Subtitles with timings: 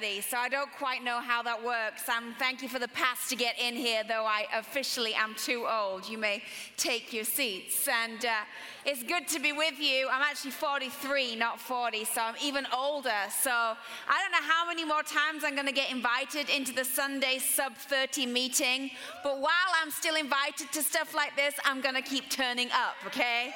[0.00, 2.08] 30, so I don't quite know how that works.
[2.08, 5.66] Um, thank you for the pass to get in here, though I officially am too
[5.68, 6.08] old.
[6.08, 6.42] You may
[6.76, 7.88] take your seats.
[7.88, 8.30] And uh,
[8.84, 10.08] it's good to be with you.
[10.10, 13.10] I'm actually 43, not 40, so I'm even older.
[13.42, 13.76] So I
[14.22, 17.74] don't know how many more times I'm going to get invited into the Sunday sub
[17.76, 18.90] 30 meeting,
[19.24, 22.94] but while I'm still invited to stuff like this, I'm going to keep turning up,
[23.06, 23.52] okay?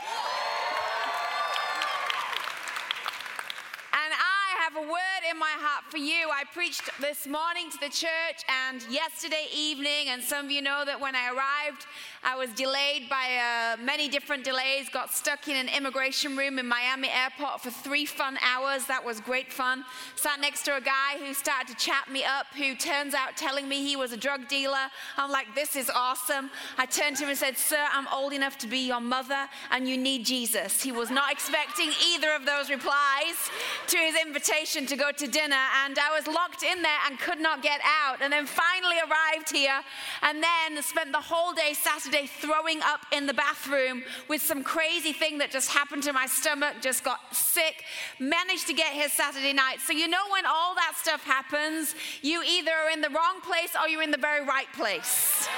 [4.72, 6.30] Have a word in my heart for you.
[6.30, 10.84] I preached this morning to the church and yesterday evening, and some of you know
[10.86, 11.86] that when I arrived,
[12.22, 16.66] I was delayed by uh, many different delays, got stuck in an immigration room in
[16.66, 18.86] Miami airport for three fun hours.
[18.86, 19.84] That was great fun.
[20.16, 23.68] Sat next to a guy who started to chat me up, who turns out telling
[23.68, 24.88] me he was a drug dealer.
[25.18, 26.50] I'm like, this is awesome.
[26.78, 29.88] I turned to him and said, Sir, I'm old enough to be your mother, and
[29.88, 30.80] you need Jesus.
[30.80, 33.50] He was not expecting either of those replies
[33.88, 37.40] to his invitation to go to dinner, and I was locked in there and could
[37.40, 38.22] not get out.
[38.22, 39.80] And then finally arrived here,
[40.22, 45.12] and then spent the whole day Saturday throwing up in the bathroom with some crazy
[45.12, 47.84] thing that just happened to my stomach, just got sick.
[48.20, 49.80] Managed to get here Saturday night.
[49.80, 53.74] So, you know, when all that stuff happens, you either are in the wrong place
[53.80, 55.48] or you're in the very right place.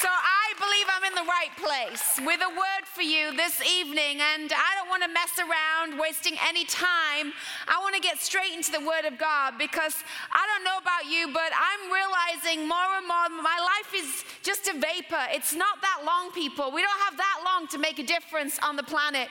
[0.00, 4.20] So, I believe I'm in the right place with a word for you this evening,
[4.20, 7.32] and I don't want to mess around wasting any time.
[7.66, 9.96] I want to get straight into the Word of God because
[10.28, 14.68] I don't know about you, but I'm realizing more and more my life is just
[14.68, 15.32] a vapor.
[15.32, 16.70] It's not that long, people.
[16.70, 19.28] We don't have that long to make a difference on the planet.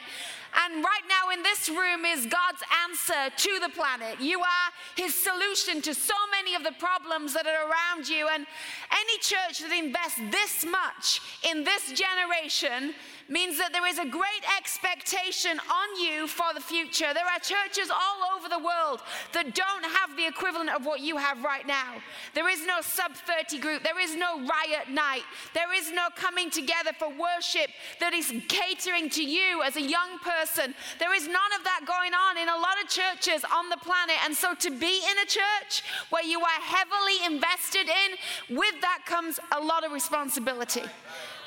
[0.53, 4.19] And right now in this room is God's answer to the planet.
[4.19, 8.27] You are His solution to so many of the problems that are around you.
[8.27, 8.45] And
[8.91, 12.93] any church that invests this much in this generation
[13.29, 17.13] means that there is a great expectation on you for the future.
[17.13, 19.01] There are churches all over the world
[19.33, 22.01] that don't have the equivalent of what you have right now.
[22.33, 25.23] There is no sub 30 group, there is no riot night,
[25.53, 27.69] there is no coming together for worship
[27.99, 30.73] that is catering to you as a young person.
[30.97, 34.15] There is none of that going on in a lot of churches on the planet.
[34.25, 39.03] And so to be in a church where you are heavily invested in, with that
[39.05, 40.83] comes a lot of responsibility.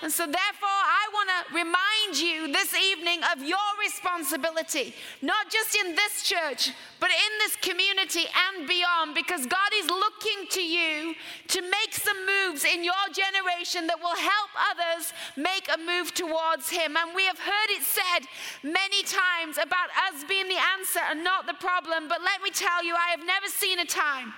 [0.02, 5.76] And so, therefore, I want to remind you this evening of your responsibility, not just
[5.76, 11.14] in this church, but in this community and beyond, because God is looking to you
[11.46, 16.68] to make some moves in your generation that will help others make a move towards
[16.68, 16.96] Him.
[16.96, 18.26] And we have heard it said
[18.64, 22.08] many times about us being the answer and not the problem.
[22.08, 24.34] But let me tell you, I have never seen a time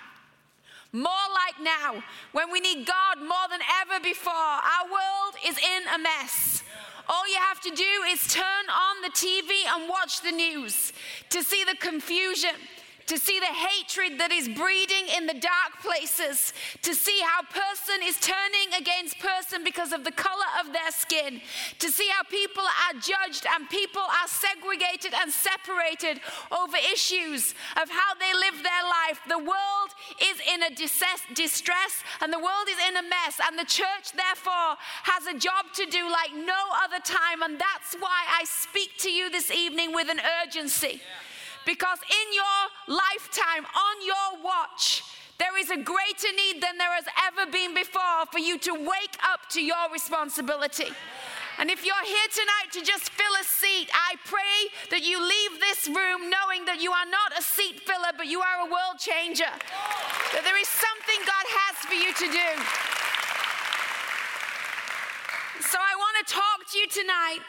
[0.95, 4.33] more like now, when we need God more than ever before.
[4.33, 6.63] Our world is in a mess.
[7.09, 10.93] All you have to do is turn on the TV and watch the news
[11.31, 12.55] to see the confusion,
[13.07, 18.01] to see the hatred that is breeding in the dark places, to see how person
[18.03, 21.41] is turning against person because of the color of their skin,
[21.79, 26.21] to see how people are judged and people are segregated and separated
[26.51, 29.21] over issues of how they live their life.
[29.29, 29.91] The world
[30.23, 34.77] is in a distress and the world is in a mess, and the church, therefore,
[35.05, 37.43] has a job to do like no other time.
[37.43, 41.01] And that's why I speak to you this evening with an urgency.
[41.03, 41.34] Yeah
[41.67, 45.03] because in your lifetime, on your watch,
[45.39, 49.19] there is a greater need than there has ever been before for you to wake
[49.23, 50.91] up to your responsibility.
[51.59, 55.61] And if you're here tonight to just fill a seat, I pray that you leave
[55.61, 58.99] this room knowing that you are not a seat filler, but you are a world
[58.99, 59.51] changer.
[60.35, 62.51] That there is something God has for you to do.
[65.71, 67.43] So I want to talk to you tonight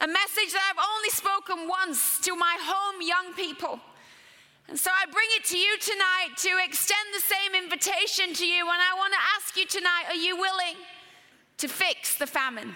[0.00, 3.80] a message that I've only spoken once to my home young people.
[4.68, 8.62] And so I bring it to you tonight to extend the same invitation to you.
[8.62, 10.76] And I want to ask you tonight are you willing
[11.58, 12.74] to fix the famine?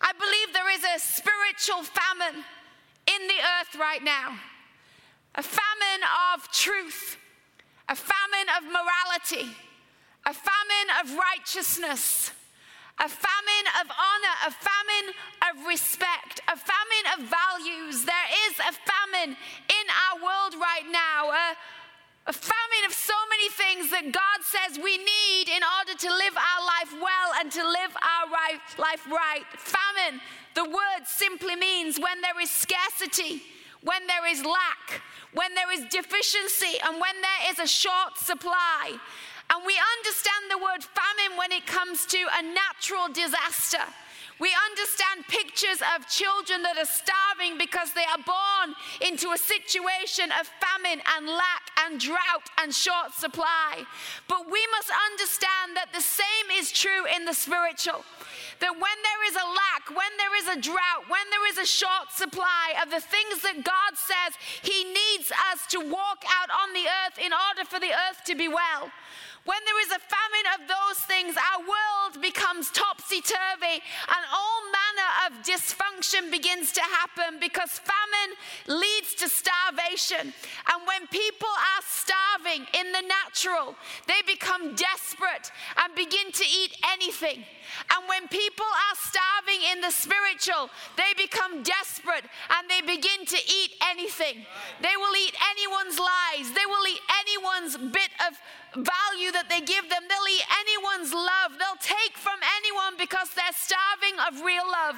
[0.00, 2.44] I believe there is a spiritual famine
[3.06, 4.38] in the earth right now
[5.34, 6.04] a famine
[6.34, 7.16] of truth,
[7.88, 9.50] a famine of morality,
[10.26, 12.32] a famine of righteousness
[12.98, 15.08] a famine of honor, a famine
[15.50, 18.04] of respect, a famine of values.
[18.04, 21.46] There is a famine in our world right now, a,
[22.26, 26.36] a famine of so many things that God says we need in order to live
[26.36, 29.44] our life well and to live our right, life right.
[29.56, 30.20] Famine,
[30.54, 33.42] the word simply means when there is scarcity,
[33.82, 35.02] when there is lack,
[35.34, 38.98] when there is deficiency, and when there is a short supply.
[39.52, 43.84] And we understand the word famine when it comes to a natural disaster.
[44.40, 50.32] We understand pictures of children that are starving because they are born into a situation
[50.34, 53.84] of famine and lack and drought and short supply.
[54.26, 58.02] But we must understand that the same is true in the spiritual.
[58.58, 61.66] That when there is a lack, when there is a drought, when there is a
[61.66, 66.74] short supply of the things that God says He needs us to walk out on
[66.74, 68.90] the earth in order for the earth to be well.
[69.44, 74.62] When there is a famine of those things, our world becomes topsy turvy and all
[74.70, 80.32] manner of dysfunction begins to happen because famine leads to starvation.
[80.70, 83.74] And when people are starving in the natural,
[84.06, 87.44] they become desperate and begin to eat anything.
[87.90, 93.36] And when people are starving in the spiritual, they become desperate and they begin to
[93.36, 94.44] eat anything.
[94.80, 98.36] They will eat anyone's lies, they will eat anyone's bit of
[98.76, 100.04] value that they give them.
[100.08, 101.60] They'll eat anyone's love.
[101.60, 104.96] They'll take from anyone because they're starving of real love.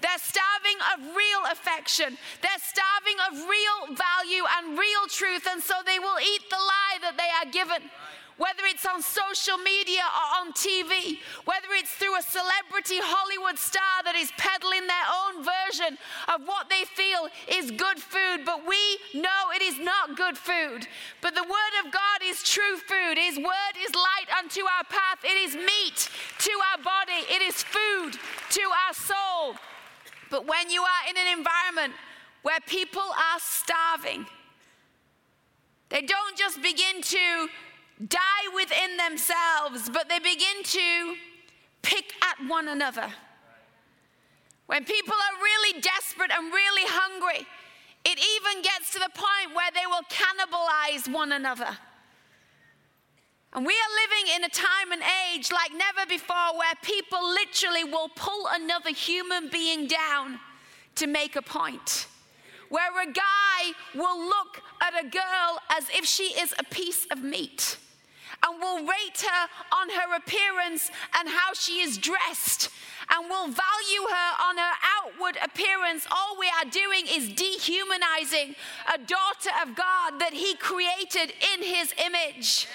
[0.00, 2.18] They're starving of real affection.
[2.40, 5.46] They're starving of real value and real truth.
[5.46, 7.88] And so they will eat the lie that they are given
[8.42, 14.02] whether it's on social media or on TV, whether it's through a celebrity Hollywood star
[14.02, 15.94] that is peddling their own version
[16.26, 20.90] of what they feel is good food, but we know it is not good food.
[21.22, 23.14] But the Word of God is true food.
[23.14, 26.10] His Word is light unto our path, it is meat
[26.42, 28.18] to our body, it is food
[28.58, 29.54] to our soul.
[30.34, 31.94] But when you are in an environment
[32.42, 34.26] where people are starving,
[35.90, 37.48] they don't just begin to
[37.98, 41.14] die within themselves, but they begin to
[41.82, 43.08] pick at one another.
[44.66, 47.46] When people are really desperate and really hungry,
[48.04, 51.76] it even gets to the point where they will cannibalize one another.
[53.54, 57.84] And we are living in a time and age like never before where people literally
[57.84, 60.40] will pull another human being down
[60.94, 62.06] to make a point.
[62.70, 67.22] Where a guy will look at a girl as if she is a piece of
[67.22, 67.78] meat
[68.44, 72.70] and will rate her on her appearance and how she is dressed
[73.10, 78.54] and will value her on her outward appearance, all we are doing is dehumanizing
[78.92, 82.68] a daughter of God that He created in His image.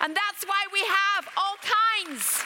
[0.00, 2.42] And that's why we have all kinds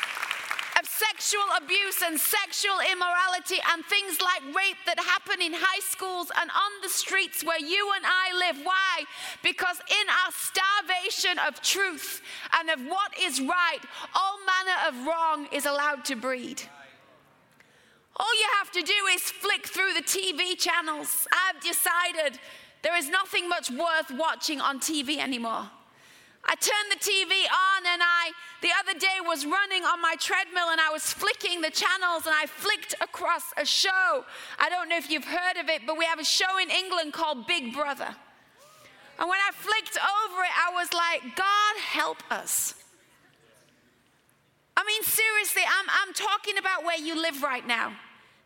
[1.09, 6.51] sexual abuse and sexual immorality and things like rape that happen in high schools and
[6.51, 8.65] on the streets where you and I live.
[8.65, 9.05] Why?
[9.43, 12.23] Because in our starvation of truth
[12.59, 13.81] and of what is right,
[14.15, 16.63] all manner of wrong is allowed to breed.
[18.17, 21.27] All you have to do is flick through the TV channels.
[21.33, 22.39] I've decided
[22.83, 25.69] there is nothing much worth watching on TV anymore.
[26.47, 30.69] I turned the TV on and I, the other day, was running on my treadmill
[30.71, 34.25] and I was flicking the channels and I flicked across a show.
[34.59, 37.13] I don't know if you've heard of it, but we have a show in England
[37.13, 38.15] called Big Brother.
[39.19, 42.75] And when I flicked over it, I was like, God help us.
[44.77, 47.93] I mean, seriously, I'm, I'm talking about where you live right now.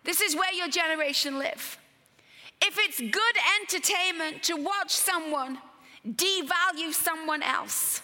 [0.05, 1.79] This is where your generation live.
[2.61, 5.59] If it's good entertainment to watch someone
[6.09, 8.03] devalue someone else.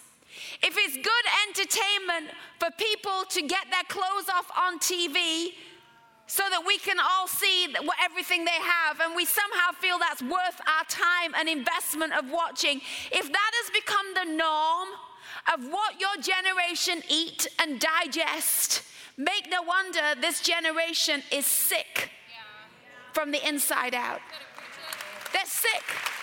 [0.63, 5.53] If it's good entertainment for people to get their clothes off on TV
[6.27, 10.23] so that we can all see what, everything they have and we somehow feel that's
[10.23, 12.81] worth our time and investment of watching,
[13.13, 14.89] if that has become the norm
[15.53, 18.83] of what your generation eat and digest,
[19.17, 22.11] make no wonder this generation is sick
[23.13, 24.21] from the inside out.
[25.33, 26.14] They're sick.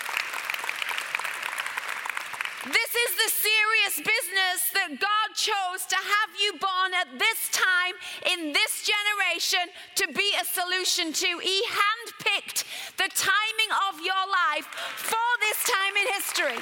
[2.62, 7.98] This is the serious business that God chose to have you born at this time
[8.30, 9.65] in this generation
[9.98, 11.41] to be a solution to.
[11.41, 12.62] He handpicked
[13.01, 16.60] the timing of your life for this time in history.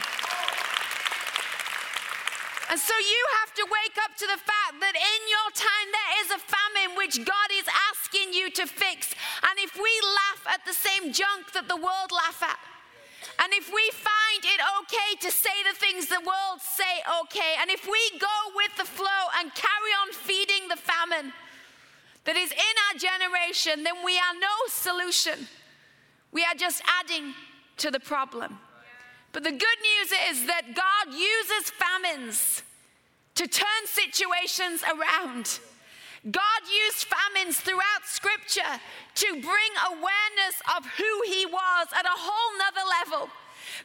[2.72, 6.12] And so you have to wake up to the fact that in your time there
[6.24, 9.12] is a famine which God is asking you to fix.
[9.44, 12.56] And if we laugh at the same junk that the world laugh at,
[13.39, 17.69] and if we find it okay to say the things the world say okay, and
[17.69, 21.31] if we go with the flow and carry on feeding the famine
[22.25, 25.48] that is in our generation, then we are no solution.
[26.31, 27.34] We are just adding
[27.77, 28.60] to the problem.
[29.31, 32.63] But the good news is that God uses famines
[33.36, 35.60] to turn situations around.
[36.26, 38.80] God used famines throughout Scripture
[39.16, 43.30] to bring awareness of who He was at a whole nother level.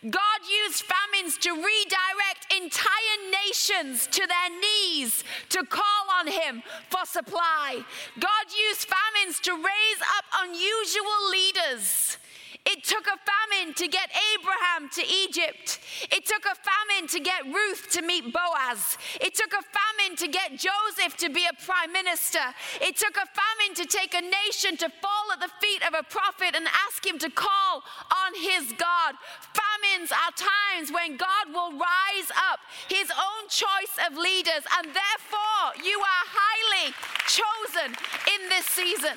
[0.02, 7.04] God used famines to redirect entire nations to their knees to call on Him for
[7.04, 7.84] supply.
[8.18, 12.18] God used famines to raise up unusual leaders
[12.66, 15.80] it took a famine to get Abraham to Egypt.
[16.10, 18.96] It took a famine to get Ruth to meet Boaz.
[19.20, 22.40] It took a famine to get Joseph to be a prime minister.
[22.80, 26.02] It took a famine to take a nation to fall at the feet of a
[26.02, 29.14] prophet and ask him to call on his God.
[29.52, 35.84] Famines are times when God will rise up his own choice of leaders, and therefore
[35.84, 36.94] you are highly
[37.28, 37.92] chosen
[38.34, 39.16] in this season.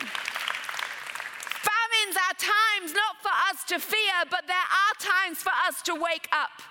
[2.08, 5.94] Famines are times not for us to fear, but there are times for us to
[5.96, 6.62] wake up.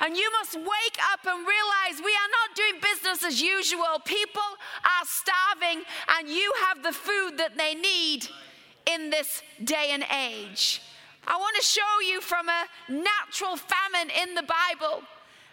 [0.00, 4.00] And you must wake up and realize we are not doing business as usual.
[4.04, 4.42] People
[4.84, 5.84] are starving,
[6.18, 8.28] and you have the food that they need
[8.86, 10.82] in this day and age.
[11.26, 15.02] I want to show you from a natural famine in the Bible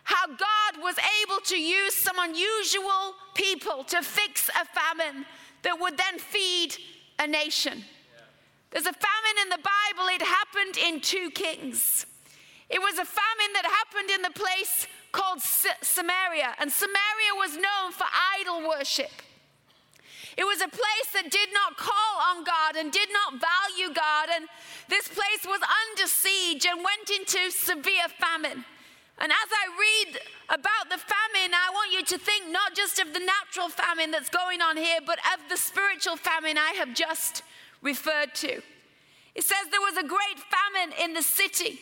[0.04, 5.26] how God was able to use some unusual people to fix a famine
[5.64, 6.76] that would then feed
[7.20, 7.84] a nation.
[8.74, 12.06] There's a famine in the Bible, it happened in 2 Kings.
[12.70, 17.92] It was a famine that happened in the place called Samaria, and Samaria was known
[17.92, 18.06] for
[18.40, 19.12] idol worship.
[20.36, 24.30] It was a place that did not call on God and did not value God,
[24.34, 24.48] and
[24.90, 28.66] this place was under siege and went into severe famine.
[29.20, 33.14] And as I read about the famine, I want you to think not just of
[33.14, 37.44] the natural famine that's going on here, but of the spiritual famine I have just
[37.84, 38.64] referred to.
[39.36, 41.80] It says there was a great famine in the city,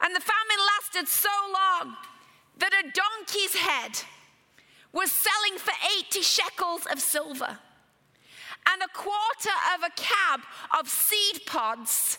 [0.00, 1.96] and the famine lasted so long
[2.58, 4.02] that a donkey's head
[4.92, 7.58] was selling for 80 shekels of silver,
[8.68, 10.40] and a quarter of a cab
[10.78, 12.18] of seed pods,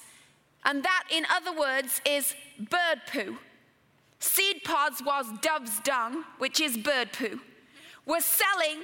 [0.63, 3.37] and that, in other words, is bird poo.
[4.19, 7.39] Seed pods was dove's dung, which is bird poo,
[8.05, 8.83] was selling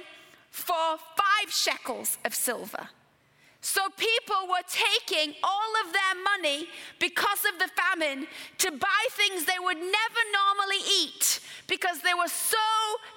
[0.50, 2.88] for five shekels of silver.
[3.64, 6.68] So people were taking all of their money
[7.00, 8.28] because of the famine
[8.58, 12.60] to buy things they would never normally eat because they were so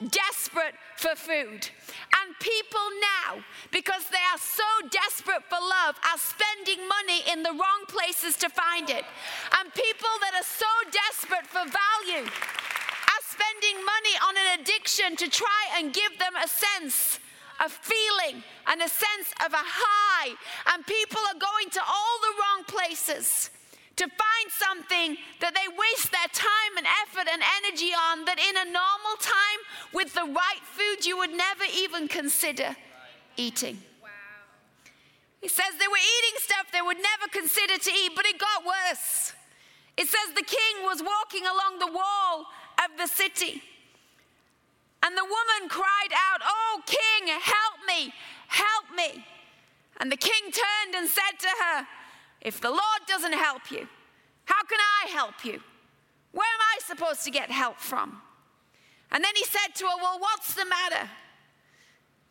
[0.07, 1.67] desperate for food.
[2.15, 2.87] And people
[3.27, 3.43] now,
[3.75, 8.47] because they are so desperate for love, are spending money in the wrong places to
[8.47, 9.03] find it.
[9.59, 15.27] And people that are so desperate for value are spending money on an addiction to
[15.27, 17.19] try and give them a sense
[17.59, 20.33] a feeling and a sense of a high.
[20.73, 23.49] And people are going to all the wrong places
[23.97, 28.55] to find something that they waste their time and effort and energy on that in
[28.55, 29.61] a normal time
[29.91, 32.77] with the right food you would never even consider
[33.37, 33.81] eating.
[34.01, 34.09] Wow.
[35.41, 38.65] He says they were eating stuff they would never consider to eat, but it got
[38.65, 39.33] worse.
[39.97, 42.45] It says the king was walking along the wall
[42.85, 43.63] of the city
[45.03, 48.13] and the woman cried out, Oh, king, help me,
[48.47, 49.23] help me.
[49.99, 51.87] And the king turned and said to her,
[52.41, 53.87] If the Lord doesn't help you,
[54.45, 55.61] how can I help you?
[56.31, 58.21] Where am I supposed to get help from?
[59.11, 61.09] And then he said to her, Well, what's the matter?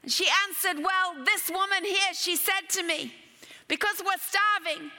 [0.02, 3.12] And she answered, Well, this woman here, she said to me,
[3.68, 4.90] Because we're starving,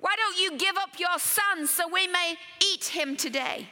[0.00, 2.34] why don't you give up your son so we may
[2.72, 3.68] eat him today?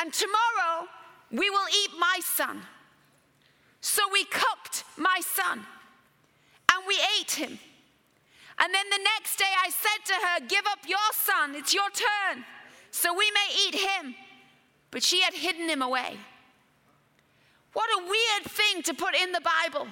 [0.00, 0.88] And tomorrow
[1.32, 2.60] we will eat my son.
[3.80, 5.58] So we cooked my son
[6.72, 7.58] and we ate him.
[8.58, 11.88] And then the next day I said to her, Give up your son, it's your
[11.90, 12.44] turn,
[12.90, 14.14] so we may eat him.
[14.90, 16.18] But she had hidden him away.
[17.72, 19.88] What a weird thing to put in the Bible.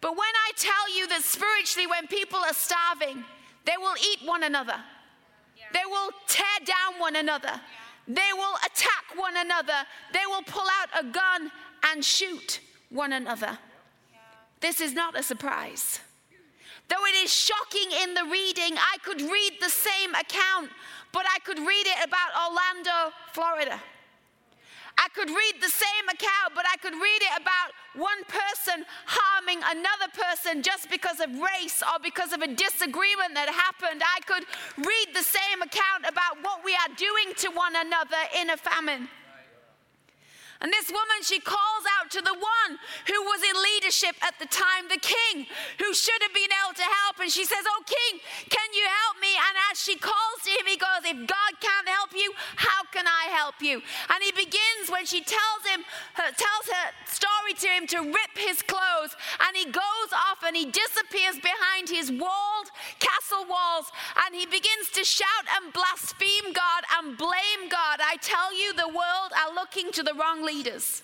[0.00, 3.24] But when I tell you that spiritually, when people are starving,
[3.66, 4.76] they will eat one another,
[5.74, 7.60] they will tear down one another.
[8.08, 9.84] They will attack one another.
[10.14, 11.52] They will pull out a gun
[11.92, 13.58] and shoot one another.
[14.60, 16.00] This is not a surprise.
[16.88, 20.70] Though it is shocking in the reading, I could read the same account,
[21.12, 23.78] but I could read it about Orlando, Florida.
[24.98, 29.62] I could read the same account, but I could read it about one person harming
[29.62, 34.02] another person just because of race or because of a disagreement that happened.
[34.02, 34.42] I could
[34.76, 39.08] read the same account about what we are doing to one another in a famine.
[40.60, 42.70] And this woman, she calls out to the one
[43.06, 45.46] who was in leadership at the time, the king,
[45.78, 47.22] who should have been able to help.
[47.22, 48.18] And she says, Oh, king,
[48.50, 49.30] can you help me?
[49.38, 53.06] And as she calls to him, he goes, If God can't help you, how can
[53.06, 53.80] I help help you.
[54.12, 55.84] And he begins when she tells him,
[56.14, 59.16] her, tells her story to him to rip his clothes.
[59.46, 63.90] And he goes off and he disappears behind his walled castle walls.
[64.26, 68.00] And he begins to shout and blaspheme God and blame God.
[68.04, 71.02] I tell you, the world are looking to the wrong leaders.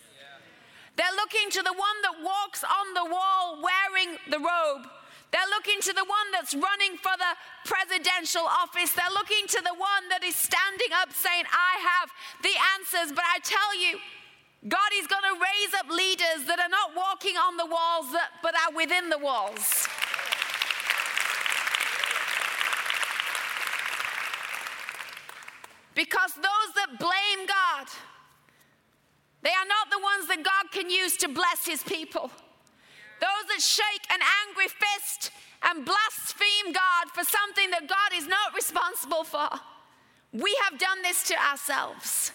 [0.96, 4.86] They're looking to the one that walks on the wall wearing the robe.
[5.34, 7.34] They're looking to the one that's running for the
[7.66, 8.92] presidential office.
[8.92, 12.08] They're looking to the one that is standing up saying, I have
[12.46, 13.10] the answers.
[13.10, 13.98] But I tell you,
[14.68, 18.14] God is going to raise up leaders that are not walking on the walls,
[18.44, 19.88] but are within the walls.
[25.96, 27.88] Because those that blame God,
[29.42, 32.30] they are not the ones that God can use to bless his people.
[33.20, 35.30] Those that shake an angry fist
[35.62, 39.48] and blaspheme God for something that God is not responsible for.
[40.32, 42.32] We have done this to ourselves.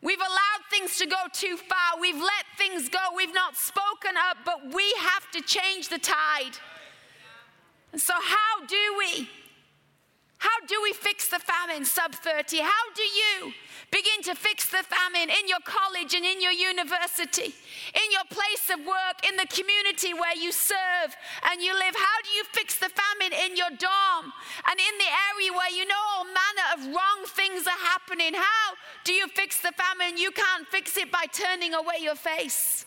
[0.00, 2.00] We've allowed things to go too far.
[2.00, 2.98] We've let things go.
[3.16, 6.56] We've not spoken up, but we have to change the tide.
[7.92, 9.28] And so, how do we?
[10.38, 12.58] How do we fix the famine sub 30?
[12.58, 13.52] How do you
[13.90, 17.50] begin to fix the famine in your college and in your university,
[17.90, 21.10] in your place of work, in the community where you serve
[21.50, 21.94] and you live?
[21.94, 24.30] How do you fix the famine in your dorm
[24.70, 28.34] and in the area where you know all manner of wrong things are happening?
[28.34, 30.18] How do you fix the famine?
[30.18, 32.86] You can't fix it by turning away your face.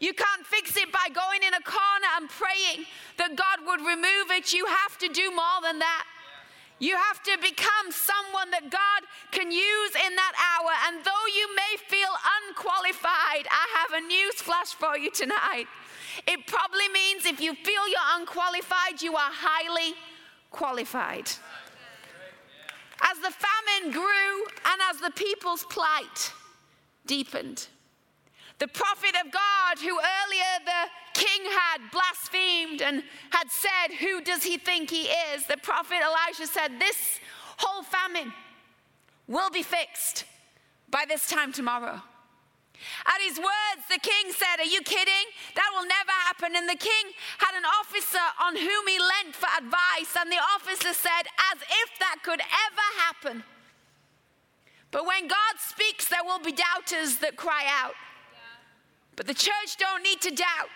[0.00, 4.30] You can't fix it by going in a corner and praying that God would remove
[4.30, 4.52] it.
[4.52, 6.04] You have to do more than that.
[6.78, 10.70] You have to become someone that God can use in that hour.
[10.86, 12.14] And though you may feel
[12.48, 15.66] unqualified, I have a news flash for you tonight.
[16.26, 19.94] It probably means if you feel you're unqualified, you are highly
[20.50, 21.28] qualified.
[23.00, 26.32] As the famine grew and as the people's plight
[27.06, 27.68] deepened,
[28.58, 34.42] the prophet of God, who earlier the king had blasphemed and had said, Who does
[34.42, 35.02] he think he
[35.34, 35.46] is?
[35.46, 37.20] The prophet Elisha said, This
[37.58, 38.32] whole famine
[39.26, 40.24] will be fixed
[40.90, 42.02] by this time tomorrow.
[43.06, 45.26] At his words, the king said, Are you kidding?
[45.54, 46.56] That will never happen.
[46.56, 50.94] And the king had an officer on whom he lent for advice, and the officer
[50.94, 53.44] said, As if that could ever happen.
[54.90, 57.94] But when God speaks, there will be doubters that cry out.
[59.18, 60.70] But the church don't need to doubt.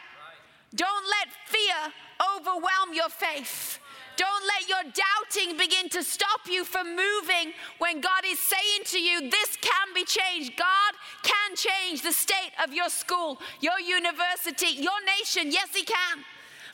[0.74, 1.92] Don't let fear
[2.36, 3.78] overwhelm your faith.
[4.16, 9.00] Don't let your doubting begin to stop you from moving when God is saying to
[9.00, 10.56] you, This can be changed.
[10.58, 15.52] God can change the state of your school, your university, your nation.
[15.52, 16.24] Yes, He can.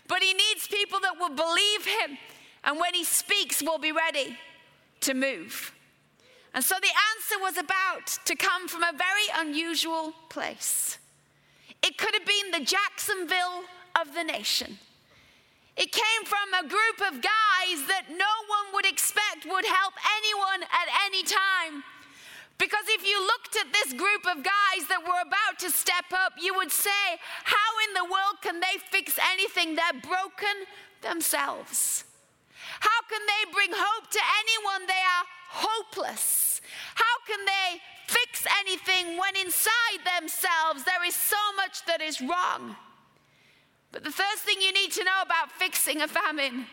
[0.06, 2.16] But He needs people that will believe Him.
[2.64, 4.38] And when He speaks, will be ready
[5.02, 5.74] to move.
[6.54, 10.96] And so the answer was about to come from a very unusual place.
[11.82, 13.64] It could have been the Jacksonville
[14.00, 14.78] of the nation.
[15.76, 20.62] It came from a group of guys that no one would expect would help anyone
[20.66, 21.84] at any time.
[22.58, 26.32] Because if you looked at this group of guys that were about to step up,
[26.36, 29.76] you would say, How in the world can they fix anything?
[29.76, 30.66] They're broken
[31.00, 32.04] themselves.
[32.80, 34.88] How can they bring hope to anyone?
[34.88, 36.60] They are hopeless.
[36.94, 42.76] How can they fix anything when inside themselves there is so much that is wrong.
[43.92, 46.66] But the first thing you need to know about fixing a famine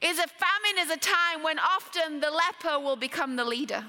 [0.00, 3.84] is a famine is a time when often the leper will become the leader.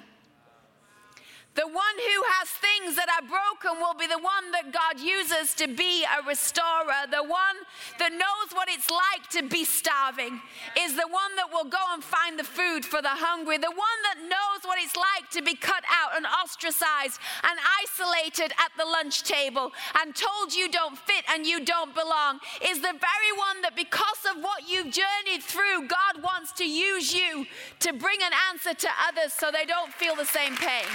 [1.56, 5.56] The one who has things that are broken will be the one that God uses
[5.56, 7.08] to be a restorer.
[7.08, 7.64] The one
[7.98, 10.42] that knows what it's like to be starving
[10.76, 13.56] is the one that will go and find the food for the hungry.
[13.58, 18.52] The one that knows what it's like to be cut out and ostracized and isolated
[18.60, 19.72] at the lunch table
[20.04, 24.28] and told you don't fit and you don't belong is the very one that, because
[24.28, 27.48] of what you've journeyed through, God wants to use you
[27.80, 30.92] to bring an answer to others so they don't feel the same pain.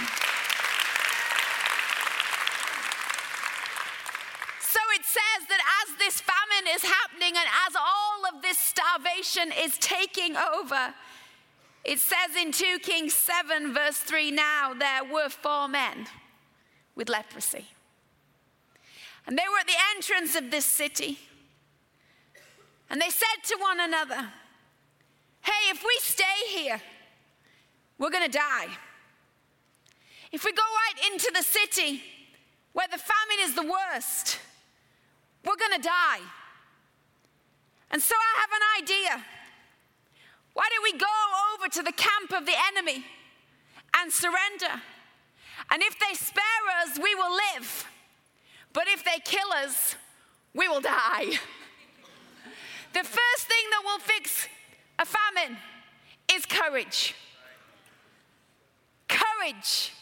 [4.61, 9.51] So it says that as this famine is happening and as all of this starvation
[9.59, 10.93] is taking over,
[11.83, 16.07] it says in 2 Kings 7, verse 3 now there were four men
[16.95, 17.65] with leprosy.
[19.27, 21.19] And they were at the entrance of this city.
[22.89, 24.29] And they said to one another,
[25.41, 26.81] Hey, if we stay here,
[27.97, 28.67] we're going to die.
[30.31, 32.03] If we go right into the city
[32.73, 34.39] where the famine is the worst,
[35.45, 36.21] we're going to die.
[37.91, 39.25] And so I have an idea.
[40.53, 41.05] Why don't we go
[41.53, 43.05] over to the camp of the enemy
[43.97, 44.81] and surrender?
[45.69, 46.43] And if they spare
[46.83, 47.87] us, we will live.
[48.73, 49.95] But if they kill us,
[50.53, 51.25] we will die.
[52.93, 54.47] the first thing that will fix
[54.99, 55.57] a famine
[56.33, 57.15] is courage.
[59.07, 59.93] Courage.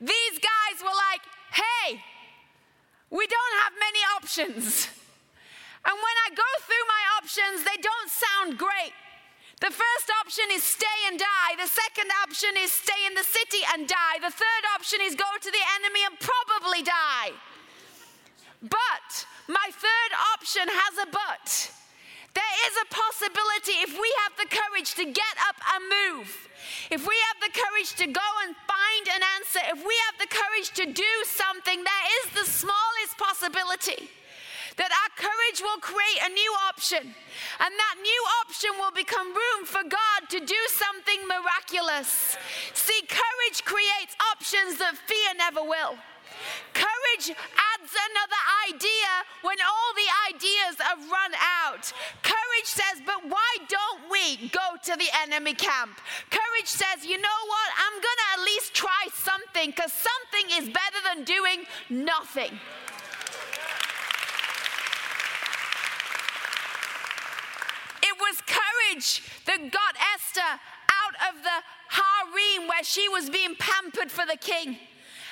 [0.00, 1.20] These guys were like,
[1.52, 2.00] hey,
[3.10, 4.88] we don't have many options.
[5.84, 8.92] And when I go through my options, they don't sound great.
[9.60, 11.52] The first option is stay and die.
[11.58, 14.18] The second option is stay in the city and die.
[14.20, 17.32] The third option is go to the enemy and probably die.
[18.62, 21.77] But my third option has a but.
[22.38, 26.30] There is a possibility if we have the courage to get up and move,
[26.86, 30.30] if we have the courage to go and find an answer, if we have the
[30.30, 34.06] courage to do something, there is the smallest possibility
[34.78, 37.02] that our courage will create a new option.
[37.02, 42.38] And that new option will become room for God to do something miraculous.
[42.74, 45.98] See, courage creates options that fear never will.
[46.98, 48.42] Courage adds another
[48.74, 49.10] idea
[49.42, 51.32] when all the ideas have run
[51.64, 51.92] out.
[52.22, 56.00] Courage says, but why don't we go to the enemy camp?
[56.30, 57.68] Courage says, you know what?
[57.78, 62.58] I'm going to at least try something because something is better than doing nothing.
[68.02, 74.10] It was courage that got Esther out of the harem where she was being pampered
[74.10, 74.78] for the king.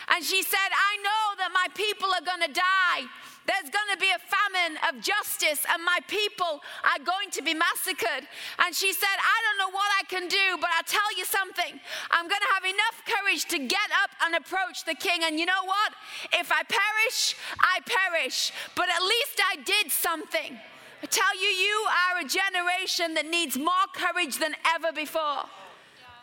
[0.08, 3.06] And she said, I know that my people are going to die.
[3.46, 7.54] There's going to be a famine of justice, and my people are going to be
[7.54, 8.26] massacred.
[8.58, 11.78] And she said, I don't know what I can do, but I'll tell you something.
[12.10, 15.22] I'm going to have enough courage to get up and approach the king.
[15.22, 15.94] And you know what?
[16.34, 18.50] If I perish, I perish.
[18.74, 20.58] But at least I did something.
[21.02, 25.46] I tell you, you are a generation that needs more courage than ever before.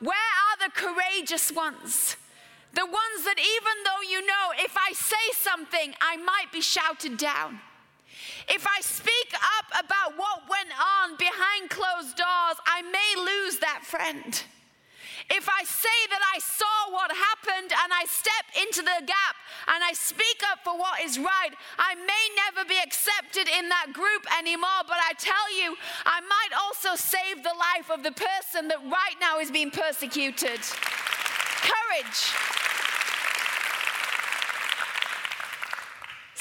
[0.02, 2.18] Where are the courageous ones?
[2.74, 7.18] The ones that, even though you know, if I say something, I might be shouted
[7.18, 7.60] down.
[8.50, 13.82] If I speak up about what went on behind closed doors, I may lose that
[13.84, 14.44] friend.
[15.30, 19.36] If I say that I saw what happened and I step into the gap
[19.68, 23.94] and I speak up for what is right, I may never be accepted in that
[23.94, 24.84] group anymore.
[24.86, 29.16] But I tell you, I might also save the life of the person that right
[29.22, 30.60] now is being persecuted.
[31.64, 32.53] Courage.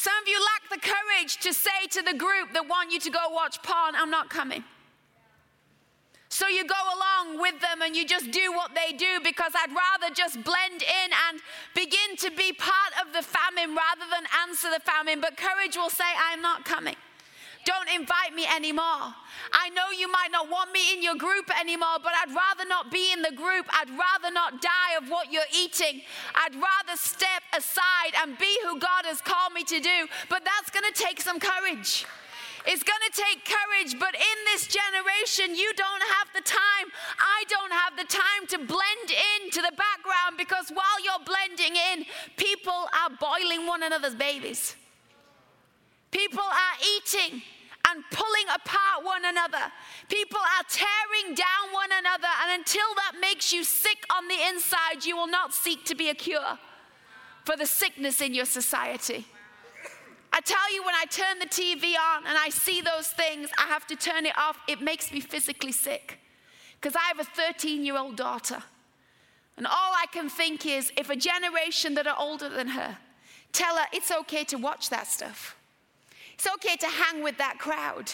[0.02, 3.08] Some of you lack the courage to say to the group that want you to
[3.08, 4.64] go watch porn, I'm not coming.
[6.28, 9.70] So you go along with them and you just do what they do because I'd
[9.70, 11.40] rather just blend in and
[11.76, 15.20] begin to be part of the famine rather than answer the famine.
[15.20, 16.96] But courage will say, I'm not coming.
[17.64, 19.14] Don't invite me anymore.
[19.52, 22.90] I know you might not want me in your group anymore, but I'd rather not
[22.90, 23.66] be in the group.
[23.70, 26.02] I'd rather not die of what you're eating.
[26.34, 30.06] I'd rather step aside and be who God has called me to do.
[30.28, 32.04] But that's going to take some courage.
[32.64, 36.86] It's going to take courage, but in this generation, you don't have the time.
[37.18, 39.08] I don't have the time to blend
[39.42, 44.76] into the background because while you're blending in, people are boiling one another's babies.
[46.12, 47.42] People are eating
[47.88, 49.72] and pulling apart one another.
[50.08, 52.28] People are tearing down one another.
[52.42, 56.10] And until that makes you sick on the inside, you will not seek to be
[56.10, 56.58] a cure
[57.44, 59.26] for the sickness in your society.
[60.32, 63.66] I tell you, when I turn the TV on and I see those things, I
[63.66, 64.58] have to turn it off.
[64.68, 66.18] It makes me physically sick
[66.80, 68.62] because I have a 13 year old daughter.
[69.56, 72.98] And all I can think is if a generation that are older than her
[73.52, 75.56] tell her it's okay to watch that stuff,
[76.44, 78.10] it's okay to hang with that crowd,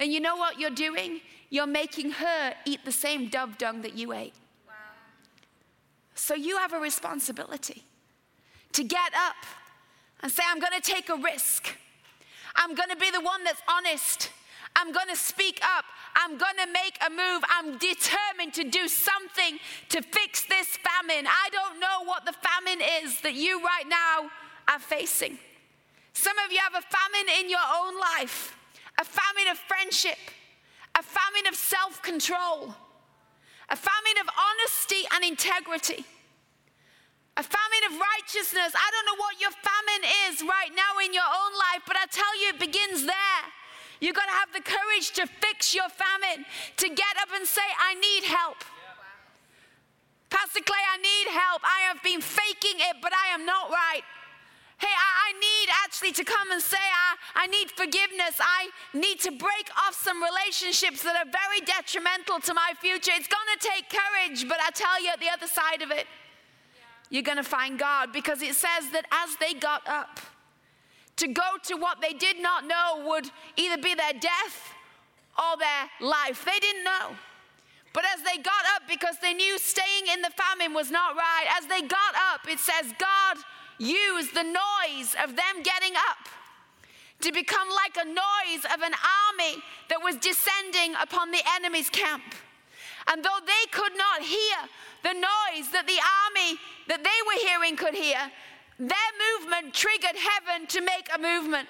[0.00, 1.20] And you know what you're doing?
[1.48, 4.34] You're making her eat the same dove dung that you ate.
[4.66, 4.74] Wow.
[6.14, 7.84] So you have a responsibility
[8.72, 9.36] to get up
[10.22, 11.76] and say, I'm going to take a risk.
[12.56, 14.30] I'm going to be the one that's honest.
[14.74, 15.84] I'm going to speak up.
[16.16, 17.44] I'm going to make a move.
[17.48, 19.58] I'm determined to do something
[19.90, 21.26] to fix this famine.
[21.28, 24.30] I don't know what the famine is that you right now
[24.66, 25.38] are facing.
[26.18, 28.56] Some of you have a famine in your own life,
[28.98, 30.18] a famine of friendship,
[30.98, 32.74] a famine of self control,
[33.70, 36.04] a famine of honesty and integrity
[37.38, 38.74] a famine of righteousness.
[38.74, 42.10] I don't know what your famine is right now in your own life, but I
[42.10, 43.42] tell you, it begins there.
[44.02, 46.44] You've got to have the courage to fix your famine,
[46.82, 48.58] to get up and say, I need help.
[50.30, 51.62] Pastor Clay, I need help.
[51.62, 54.02] I have been faking it, but I am not right.
[54.78, 55.47] Hey, I, I, need
[55.84, 58.38] actually to come and say, I, I need forgiveness.
[58.40, 63.12] I need to break off some relationships that are very detrimental to my future.
[63.14, 66.06] It's going to take courage, but I tell you, at the other side of it,
[67.10, 70.20] you're going to find God because it says that as they got up
[71.16, 74.74] to go to what they did not know would either be their death
[75.38, 77.16] or their life, they didn't know.
[77.94, 81.46] But as they got up, because they knew staying in the famine was not right,
[81.58, 83.38] as they got up, it says God
[83.78, 86.28] used the noise of them getting up
[87.20, 92.22] to become like a noise of an army that was descending upon the enemy's camp.
[93.10, 94.58] And though they could not hear
[95.02, 98.20] the noise that the army that they were hearing could hear,
[98.78, 101.66] their movement triggered heaven to make a movement.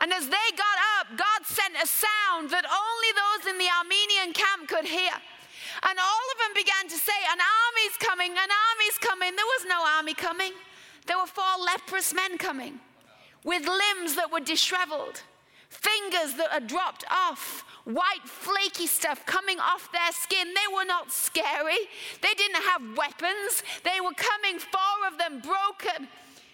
[0.00, 4.34] And as they got up, God sent a sound that only those in the Aramean
[4.34, 5.14] camp could hear.
[5.82, 9.30] And all of them began to say, An army's coming, an army's coming.
[9.36, 10.52] There was no army coming.
[11.06, 12.80] There were four leprous men coming
[13.44, 15.22] with limbs that were disheveled,
[15.68, 20.48] fingers that had dropped off, white flaky stuff coming off their skin.
[20.54, 21.88] They were not scary.
[22.20, 23.62] They didn't have weapons.
[23.82, 26.08] They were coming, four of them broken,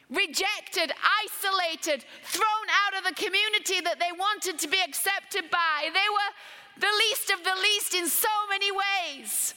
[0.08, 5.90] rejected, isolated, thrown out of the community that they wanted to be accepted by.
[5.92, 9.54] They were the least of the least in so many ways.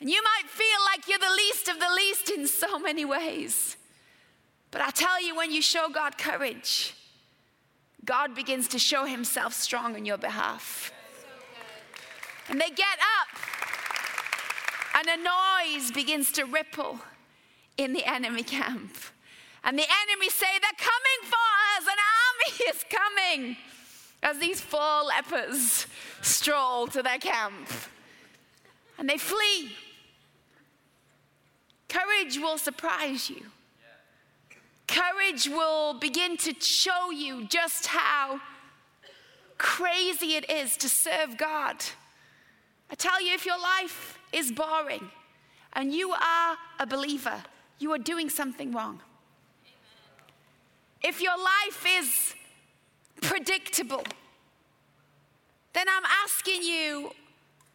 [0.00, 3.76] And you might feel like you're the least of the least in so many ways.
[4.70, 6.94] But I tell you, when you show God courage,
[8.04, 10.92] God begins to show himself strong on your behalf.
[12.48, 13.38] And they get up,
[14.96, 16.98] and a noise begins to ripple
[17.78, 18.96] in the enemy camp.
[19.62, 21.36] And the enemy say, They're coming for
[21.78, 23.56] us, an army is coming
[24.22, 25.86] as these four lepers
[26.20, 27.68] stroll to their camp
[28.98, 29.72] and they flee.
[31.88, 33.42] Courage will surprise you.
[34.86, 38.40] Courage will begin to show you just how
[39.58, 41.76] crazy it is to serve God.
[42.90, 45.10] I tell you, if your life is boring
[45.72, 47.42] and you are a believer,
[47.78, 49.00] you are doing something wrong.
[51.02, 52.34] If your life is
[53.20, 54.04] predictable,
[55.72, 57.10] then I'm asking you,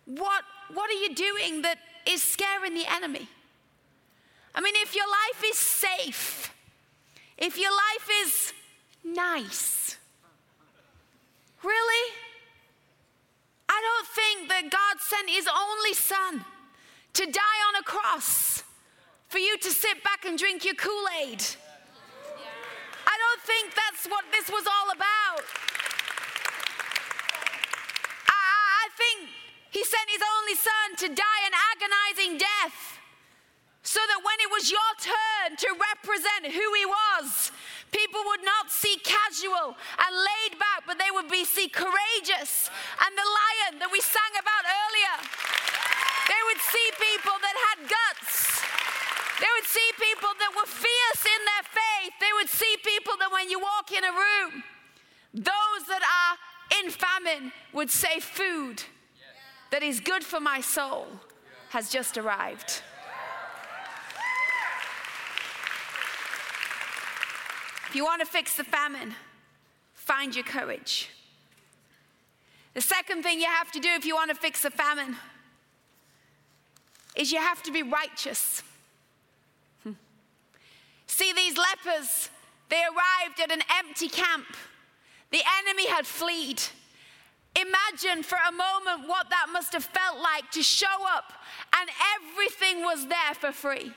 [0.09, 0.43] what,
[0.73, 3.27] what are you doing that is scaring the enemy?
[4.55, 6.53] I mean, if your life is safe,
[7.37, 8.53] if your life is
[9.03, 9.97] nice,
[11.63, 12.13] really?
[13.69, 16.43] I don't think that God sent his only son
[17.13, 18.63] to die on a cross
[19.27, 21.43] for you to sit back and drink your Kool Aid.
[23.05, 25.45] I don't think that's what this was all about.
[28.27, 29.29] I, I think
[29.79, 32.99] he sent his only son to die an agonizing death
[33.79, 37.55] so that when it was your turn to represent who he was,
[37.95, 42.67] people would not see casual and laid back, but they would be see courageous.
[42.99, 45.15] And the lion that we sang about earlier,
[46.27, 48.59] they would see people that had guts.
[49.39, 52.13] They would see people that were fierce in their faith.
[52.19, 54.59] They would see people that when you walk in a room,
[55.31, 56.35] those that are
[56.83, 58.83] in famine would say, Food
[59.71, 61.07] that is good for my soul
[61.69, 62.81] has just arrived.
[67.87, 69.15] If you want to fix the famine,
[69.93, 71.09] find your courage.
[72.75, 75.15] The second thing you have to do if you want to fix the famine
[77.15, 78.61] is you have to be righteous.
[79.83, 79.93] Hmm.
[81.07, 82.29] See, these lepers,
[82.69, 84.45] they arrived at an empty camp.
[85.31, 86.61] The enemy had fled.
[87.55, 91.33] Imagine for a moment what that must have felt like to show up
[91.79, 93.91] and everything was there for free.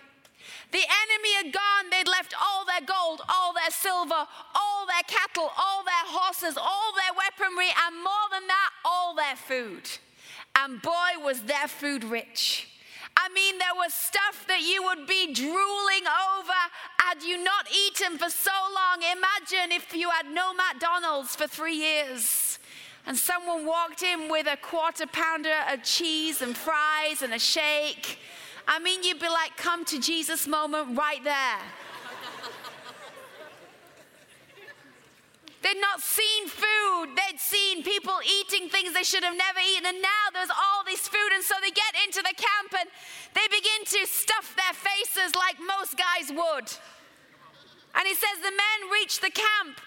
[0.72, 5.50] The enemy had gone, they'd left all their gold, all their silver, all their cattle,
[5.56, 9.88] all their horses, all their weaponry, and more than that, all their food.
[10.56, 12.68] And boy, was their food rich.
[13.16, 16.06] I mean, there was stuff that you would be drooling
[16.38, 16.60] over
[16.98, 19.02] had you not eaten for so long.
[19.02, 22.41] Imagine if you had no McDonald's for three years
[23.06, 28.18] and someone walked in with a quarter pounder of cheese and fries and a shake
[28.66, 31.58] I mean, you'd be like, come to Jesus moment right there.
[35.62, 37.14] They'd not seen food.
[37.14, 39.86] They'd seen people eating things they should have never eaten.
[39.86, 41.30] And now there's all this food.
[41.34, 42.90] And so they get into the camp and
[43.34, 46.66] they begin to stuff their faces like most guys would.
[47.94, 49.78] And he says the men reached the camp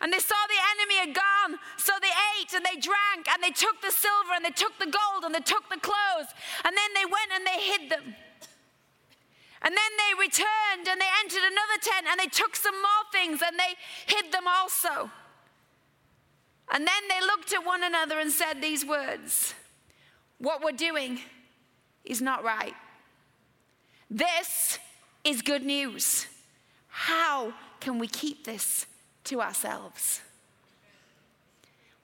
[0.00, 1.58] and they saw the enemy had gone.
[1.76, 4.86] So they ate and they drank and they took the silver and they took the
[4.88, 6.32] gold and they took the clothes.
[6.64, 8.16] And then they went and they hid them.
[9.62, 13.42] And then they returned and they entered another tent and they took some more things
[13.46, 15.10] and they hid them also.
[16.72, 19.54] And then they looked at one another and said these words
[20.38, 21.20] What we're doing
[22.04, 22.74] is not right.
[24.08, 24.78] This
[25.24, 26.26] is good news.
[26.88, 28.86] How can we keep this
[29.24, 30.20] to ourselves?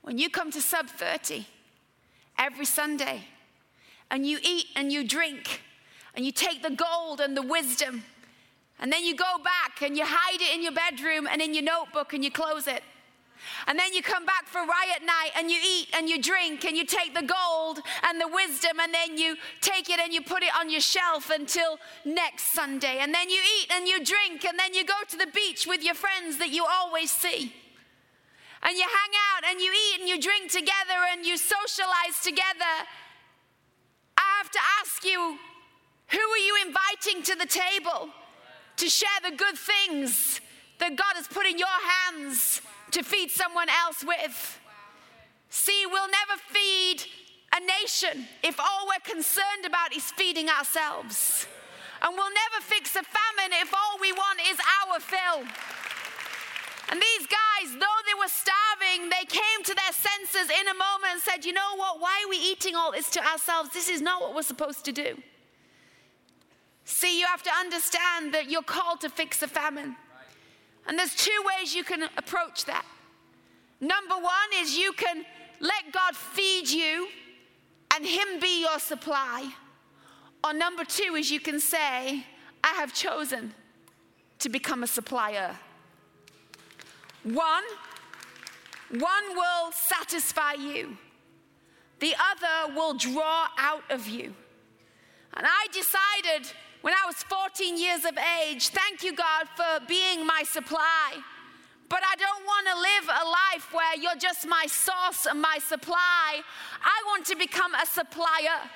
[0.02, 1.46] When you come to sub 30
[2.38, 3.24] every Sunday
[4.10, 5.62] and you eat and you drink
[6.14, 8.04] and you take the gold and the wisdom
[8.78, 11.64] and then you go back and you hide it in your bedroom and in your
[11.64, 12.82] notebook and you close it.
[13.66, 16.76] And then you come back for riot night and you eat and you drink and
[16.76, 20.42] you take the gold and the wisdom and then you take it and you put
[20.42, 22.98] it on your shelf until next Sunday.
[23.00, 25.82] And then you eat and you drink and then you go to the beach with
[25.82, 27.54] your friends that you always see.
[28.62, 32.74] And you hang out and you eat and you drink together and you socialize together.
[34.16, 35.38] I have to ask you
[36.08, 38.08] who are you inviting to the table
[38.76, 40.40] to share the good things
[40.78, 42.60] that God has put in your hands?
[42.92, 44.60] To feed someone else with.
[45.50, 47.02] See, we'll never feed
[47.54, 51.46] a nation if all we're concerned about is feeding ourselves.
[52.02, 55.48] And we'll never fix a famine if all we want is our fill.
[56.88, 61.12] And these guys, though they were starving, they came to their senses in a moment
[61.12, 62.00] and said, You know what?
[62.00, 63.70] Why are we eating all this to ourselves?
[63.72, 65.16] This is not what we're supposed to do.
[66.84, 69.96] See, you have to understand that you're called to fix a famine.
[70.86, 72.84] And there's two ways you can approach that.
[73.80, 75.24] Number one is you can
[75.60, 77.08] let God feed you
[77.94, 79.50] and Him be your supply.
[80.44, 82.24] Or number two is you can say,
[82.62, 83.52] I have chosen
[84.38, 85.56] to become a supplier.
[87.24, 87.64] One,
[88.90, 90.96] one will satisfy you.
[91.98, 94.34] The other will draw out of you.
[95.34, 96.52] And I decided
[96.86, 101.14] when I was 14 years of age, thank you, God, for being my supply.
[101.88, 105.58] But I don't want to live a life where you're just my source and my
[105.58, 106.42] supply.
[106.80, 108.70] I want to become a supplier.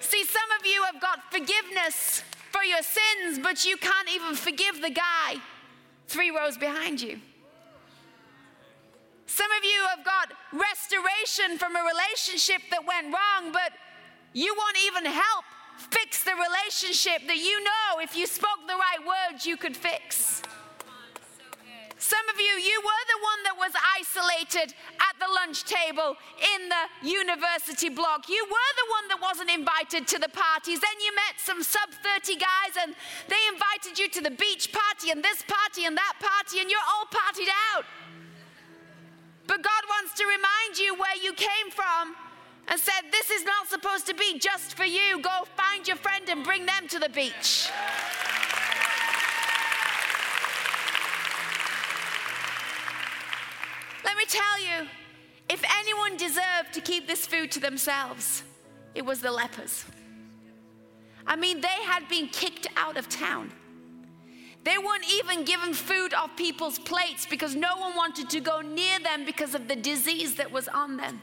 [0.00, 4.82] See, some of you have got forgiveness for your sins, but you can't even forgive
[4.82, 5.36] the guy
[6.08, 7.20] three rows behind you.
[9.26, 13.70] Some of you have got restoration from a relationship that went wrong, but
[14.32, 15.44] you won't even help
[15.76, 20.42] fix the relationship that you know if you spoke the right words you could fix.
[22.04, 26.68] Some of you, you were the one that was isolated at the lunch table in
[26.68, 28.28] the university block.
[28.28, 30.84] You were the one that wasn't invited to the parties.
[30.84, 32.92] Then you met some sub 30 guys and
[33.32, 36.88] they invited you to the beach party and this party and that party, and you're
[36.92, 37.88] all partied out.
[39.46, 42.20] But God wants to remind you where you came from
[42.68, 45.20] and said, This is not supposed to be just for you.
[45.20, 47.70] Go find your friend and bring them to the beach.
[54.04, 54.88] Let me tell you,
[55.48, 58.42] if anyone deserved to keep this food to themselves,
[58.94, 59.84] it was the lepers.
[61.26, 63.50] I mean, they had been kicked out of town.
[64.62, 68.98] They weren't even given food off people's plates because no one wanted to go near
[68.98, 71.20] them because of the disease that was on them.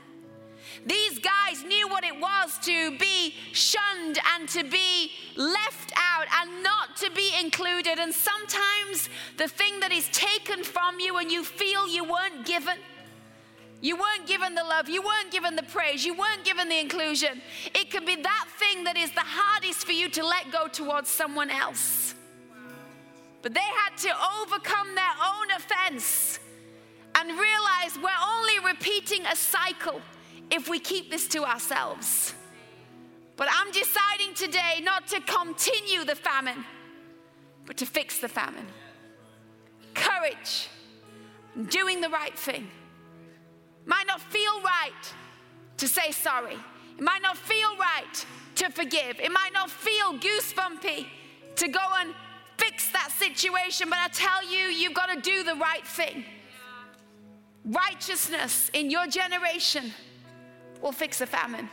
[0.85, 6.63] These guys knew what it was to be shunned and to be left out and
[6.63, 7.99] not to be included.
[7.99, 12.77] And sometimes the thing that is taken from you and you feel you weren't given.
[13.81, 17.41] You weren't given the love, you weren't given the praise, you weren't given the inclusion.
[17.73, 21.09] It could be that thing that is the hardest for you to let go towards
[21.09, 22.13] someone else.
[23.41, 26.39] But they had to overcome their own offense
[27.15, 29.99] and realize we're only repeating a cycle
[30.51, 32.33] if we keep this to ourselves.
[33.37, 36.65] But I'm deciding today not to continue the famine,
[37.65, 38.67] but to fix the famine.
[39.93, 40.69] Courage,
[41.69, 42.67] doing the right thing.
[43.85, 45.13] Might not feel right
[45.77, 46.57] to say sorry.
[46.97, 49.19] It might not feel right to forgive.
[49.19, 51.07] It might not feel goosebumpy
[51.55, 52.13] to go and
[52.57, 56.25] fix that situation, but I tell you, you've got to do the right thing.
[57.65, 59.93] Righteousness in your generation
[60.81, 61.69] will fix a famine.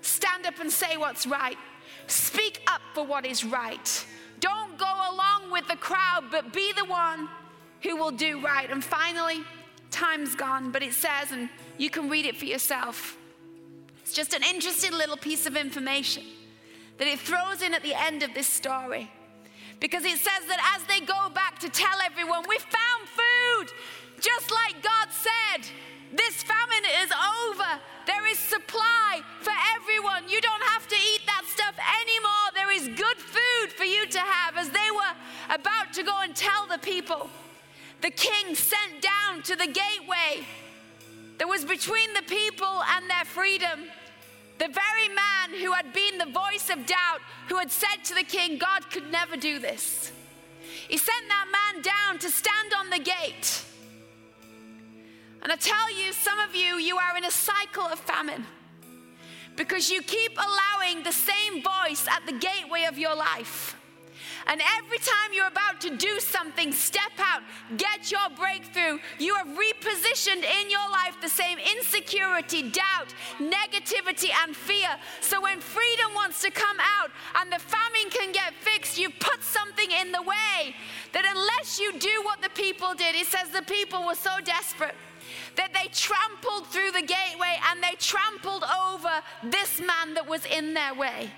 [0.00, 1.58] Stand up and say what's right.
[2.06, 4.06] Speak up for what is right.
[4.40, 7.28] Don't go along with the crowd, but be the one
[7.82, 8.70] who will do right.
[8.70, 9.42] And finally,
[9.90, 11.48] time's gone, but it says, and
[11.78, 13.16] you can read it for yourself.
[14.02, 16.22] It's just an interesting little piece of information
[16.98, 19.10] that it throws in at the end of this story.
[19.80, 23.72] Because it says that as they go back to tell everyone, we found food,
[36.86, 37.28] people,
[38.00, 40.46] the king sent down to the gateway
[41.38, 43.80] that was between the people and their freedom.
[44.58, 48.22] The very man who had been the voice of doubt, who had said to the
[48.22, 50.12] king, God could never do this.
[50.88, 53.64] He sent that man down to stand on the gate.
[55.42, 58.46] And I tell you, some of you, you are in a cycle of famine
[59.56, 63.75] because you keep allowing the same voice at the gateway of your life.
[64.46, 67.42] And every time you're about to do something, step out,
[67.76, 74.54] get your breakthrough, you have repositioned in your life the same insecurity, doubt, negativity, and
[74.54, 74.88] fear.
[75.20, 79.42] So when freedom wants to come out and the famine can get fixed, you put
[79.42, 80.74] something in the way
[81.12, 84.94] that unless you do what the people did, it says the people were so desperate
[85.56, 89.10] that they trampled through the gateway and they trampled over
[89.42, 91.30] this man that was in their way.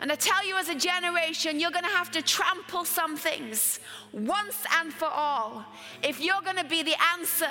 [0.00, 3.80] And I tell you, as a generation, you're going to have to trample some things
[4.12, 5.64] once and for all.
[6.04, 7.50] If you're going to be the answer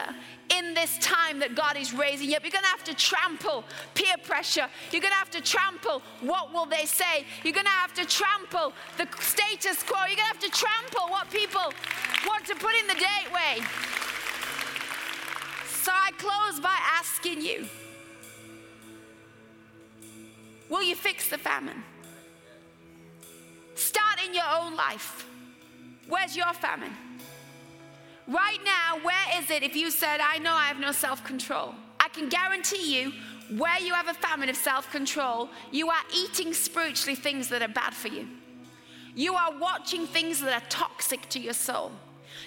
[0.57, 4.15] in this time that God is raising up, you're going to have to trample peer
[4.23, 4.67] pressure.
[4.91, 7.25] You're going to have to trample what will they say.
[7.43, 9.99] You're going to have to trample the status quo.
[10.07, 11.73] You're going to have to trample what people
[12.25, 13.67] want to put in the gateway.
[15.67, 17.67] So I close by asking you
[20.69, 21.81] Will you fix the famine?
[24.27, 25.25] In your own life.
[26.09, 26.91] Where's your famine?
[28.27, 31.73] Right now, where is it if you said, I know I have no self control?
[31.99, 33.13] I can guarantee you,
[33.57, 37.69] where you have a famine of self control, you are eating spiritually things that are
[37.69, 38.27] bad for you.
[39.15, 41.91] You are watching things that are toxic to your soul.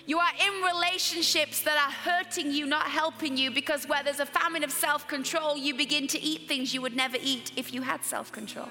[0.07, 4.26] You are in relationships that are hurting you, not helping you, because where there's a
[4.26, 7.81] famine of self control, you begin to eat things you would never eat if you
[7.81, 8.68] had self control.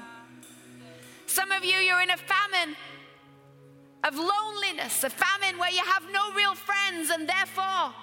[1.25, 2.75] Some of you, you're in a famine
[4.03, 7.93] of loneliness, a famine where you have no real friends, and therefore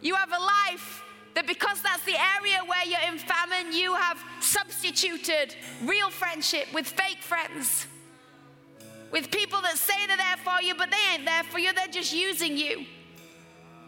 [0.00, 1.02] you have a life
[1.34, 5.54] that because that's the area where you're in famine, you have substituted
[5.84, 7.86] real friendship with fake friends
[9.14, 11.86] with people that say they're there for you, but they ain't there for you, they're
[11.86, 12.84] just using you.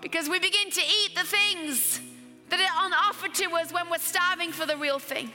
[0.01, 2.01] Because we begin to eat the things
[2.49, 5.33] that are on offer to us when we're starving for the real thing.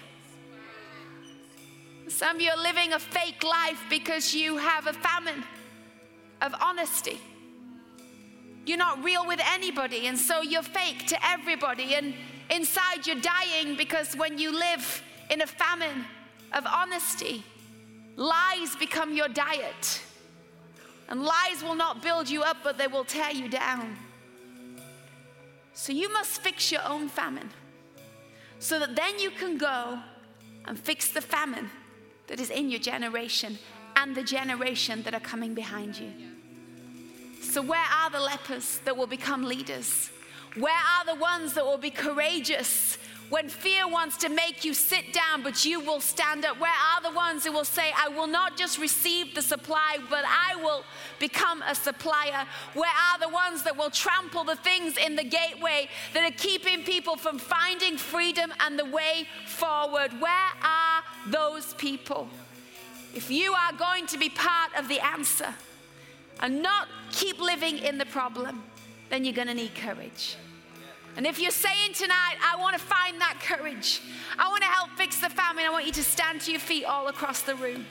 [2.08, 5.44] Some of you are living a fake life because you have a famine
[6.42, 7.20] of honesty.
[8.66, 11.96] You're not real with anybody, and so you're fake to everybody.
[11.96, 12.14] And
[12.50, 16.06] inside, you're dying because when you live in a famine
[16.54, 17.44] of honesty,
[18.16, 20.02] Lies become your diet.
[21.10, 23.98] And lies will not build you up, but they will tear you down.
[25.74, 27.50] So you must fix your own famine
[28.60, 30.00] so that then you can go
[30.66, 31.70] and fix the famine
[32.28, 33.58] that is in your generation
[33.96, 36.12] and the generation that are coming behind you.
[37.42, 40.10] So, where are the lepers that will become leaders?
[40.56, 42.98] Where are the ones that will be courageous
[43.32, 47.02] when fear wants to make you sit down, but you will stand up, where are
[47.02, 50.84] the ones who will say, I will not just receive the supply, but I will
[51.18, 52.46] become a supplier?
[52.74, 56.84] Where are the ones that will trample the things in the gateway that are keeping
[56.84, 60.12] people from finding freedom and the way forward?
[60.20, 62.28] Where are those people?
[63.14, 65.53] If you are going to be part of the answer
[66.39, 68.64] and not keep living in the problem,
[69.09, 70.38] then you're going to need courage.
[71.18, 74.01] And if you're saying tonight, I want to find that courage,
[74.39, 76.86] I want to help fix the famine, I want you to stand to your feet
[76.86, 77.86] all across the room.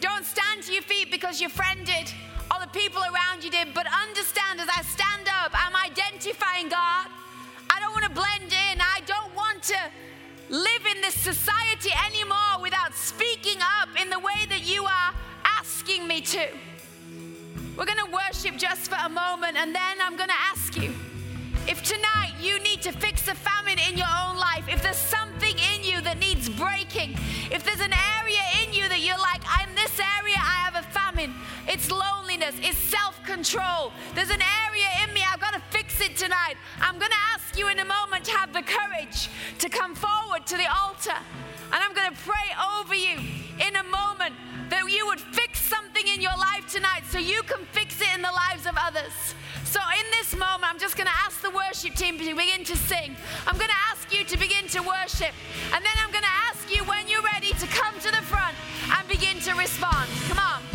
[0.00, 2.10] Don't stand to your feet because your friend did
[2.50, 7.08] or the people around you did, but understand as I stand up, I'm identifying God.
[7.70, 8.80] I don't want to blend in.
[8.80, 9.78] I don't want to
[10.52, 16.06] live in this society anymore without speaking up in the way that you are asking
[16.06, 16.46] me to.
[17.74, 20.92] We're going to worship just for a moment, and then I'm going to ask you
[21.66, 25.54] if tonight you need to fix a famine in your own life, if there's something
[25.72, 27.16] in you that needs breaking,
[27.50, 30.86] if there's an area in you that you're like, in this area I have a
[30.88, 31.32] famine,
[31.66, 33.92] it's loneliness, it's self control.
[34.14, 37.68] There's an area in me, I've got to fix tonight, I'm going to ask you
[37.68, 39.28] in a moment to have the courage
[39.58, 41.16] to come forward to the altar.
[41.72, 42.48] And I'm going to pray
[42.78, 43.18] over you
[43.66, 44.34] in a moment
[44.70, 48.22] that you would fix something in your life tonight so you can fix it in
[48.22, 49.12] the lives of others.
[49.64, 52.76] So, in this moment, I'm just going to ask the worship team to begin to
[52.76, 53.16] sing.
[53.46, 55.32] I'm going to ask you to begin to worship.
[55.72, 58.56] And then I'm going to ask you when you're ready to come to the front
[58.90, 60.10] and begin to respond.
[60.28, 60.71] Come on.